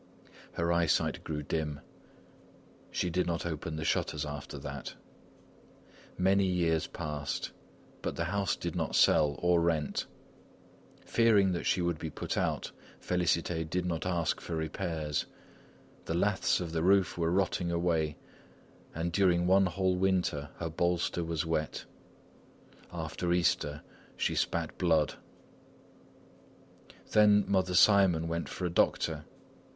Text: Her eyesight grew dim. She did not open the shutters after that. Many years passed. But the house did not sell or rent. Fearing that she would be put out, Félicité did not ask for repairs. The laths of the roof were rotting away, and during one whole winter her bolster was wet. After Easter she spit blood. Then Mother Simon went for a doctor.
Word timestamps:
Her 0.53 0.73
eyesight 0.73 1.23
grew 1.23 1.43
dim. 1.43 1.79
She 2.89 3.11
did 3.11 3.27
not 3.27 3.45
open 3.45 3.75
the 3.75 3.85
shutters 3.85 4.25
after 4.25 4.57
that. 4.57 4.95
Many 6.17 6.47
years 6.47 6.87
passed. 6.87 7.51
But 8.01 8.15
the 8.15 8.23
house 8.23 8.55
did 8.55 8.75
not 8.75 8.95
sell 8.95 9.35
or 9.37 9.61
rent. 9.61 10.07
Fearing 11.05 11.51
that 11.51 11.65
she 11.65 11.83
would 11.83 11.99
be 11.99 12.09
put 12.09 12.35
out, 12.35 12.71
Félicité 12.99 13.69
did 13.69 13.85
not 13.85 14.07
ask 14.07 14.41
for 14.41 14.55
repairs. 14.55 15.27
The 16.05 16.15
laths 16.15 16.59
of 16.59 16.71
the 16.71 16.81
roof 16.81 17.15
were 17.15 17.29
rotting 17.29 17.69
away, 17.71 18.17
and 18.95 19.11
during 19.11 19.45
one 19.45 19.67
whole 19.67 19.97
winter 19.97 20.49
her 20.57 20.71
bolster 20.71 21.23
was 21.23 21.45
wet. 21.45 21.85
After 22.91 23.31
Easter 23.33 23.83
she 24.17 24.33
spit 24.33 24.79
blood. 24.79 25.13
Then 27.11 27.43
Mother 27.47 27.75
Simon 27.75 28.27
went 28.27 28.49
for 28.49 28.65
a 28.65 28.71
doctor. 28.71 29.25